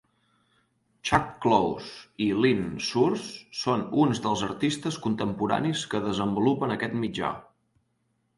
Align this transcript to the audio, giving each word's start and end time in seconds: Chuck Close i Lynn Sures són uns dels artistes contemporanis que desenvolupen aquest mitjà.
Chuck 1.09 1.27
Close 1.43 2.23
i 2.25 2.29
Lynn 2.45 2.63
Sures 2.87 3.27
són 3.59 3.85
uns 4.05 4.23
dels 4.25 4.43
artistes 4.49 4.99
contemporanis 5.05 5.85
que 5.93 6.03
desenvolupen 6.09 6.75
aquest 6.79 6.99
mitjà. 7.05 7.31